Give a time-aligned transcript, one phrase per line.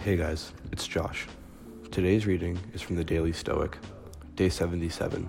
[0.00, 1.26] Hey guys, it's Josh.
[1.90, 3.76] Today's reading is from the Daily Stoic,
[4.36, 5.28] day 77,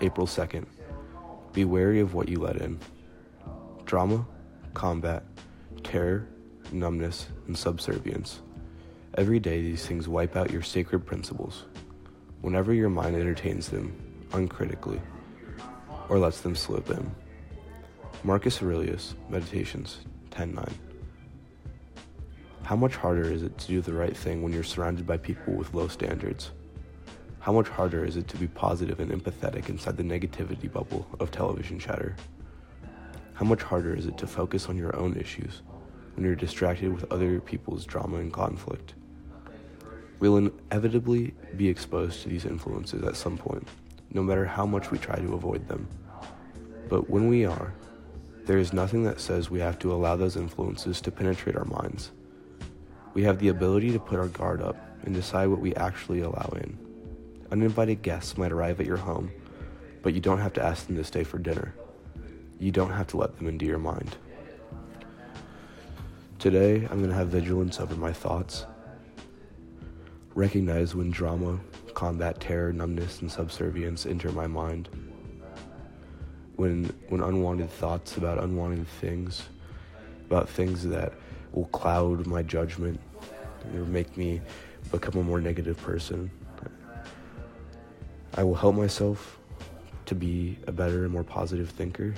[0.00, 0.66] April 2nd.
[1.52, 2.80] Be wary of what you let in.
[3.84, 4.26] Drama,
[4.74, 5.22] combat,
[5.84, 6.26] terror,
[6.72, 8.40] numbness, and subservience.
[9.14, 11.66] Every day, these things wipe out your sacred principles.
[12.40, 13.96] Whenever your mind entertains them
[14.32, 15.00] uncritically
[16.08, 17.14] or lets them slip in.
[18.24, 20.00] Marcus Aurelius, Meditations
[20.32, 20.85] 10:9.
[22.66, 25.52] How much harder is it to do the right thing when you're surrounded by people
[25.52, 26.50] with low standards?
[27.38, 31.30] How much harder is it to be positive and empathetic inside the negativity bubble of
[31.30, 32.16] television chatter?
[33.34, 35.62] How much harder is it to focus on your own issues
[36.16, 38.94] when you're distracted with other people's drama and conflict?
[40.18, 43.68] We'll inevitably be exposed to these influences at some point,
[44.12, 45.86] no matter how much we try to avoid them.
[46.88, 47.72] But when we are,
[48.44, 52.10] there is nothing that says we have to allow those influences to penetrate our minds.
[53.16, 56.52] We have the ability to put our guard up and decide what we actually allow
[56.60, 56.76] in.
[57.50, 59.30] Uninvited guests might arrive at your home,
[60.02, 61.74] but you don't have to ask them to stay for dinner.
[62.60, 64.16] You don't have to let them into your mind.
[66.38, 68.66] Today, I'm going to have vigilance over my thoughts.
[70.34, 71.58] Recognize when drama,
[71.94, 74.90] combat, terror, numbness, and subservience enter my mind.
[76.56, 79.44] When, when unwanted thoughts about unwanted things,
[80.26, 81.14] about things that
[81.56, 83.00] will cloud my judgment
[83.74, 84.40] or make me
[84.92, 86.30] become a more negative person.
[88.34, 89.40] I will help myself
[90.04, 92.14] to be a better and more positive thinker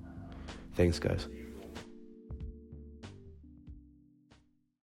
[0.75, 1.29] Thanks, guys.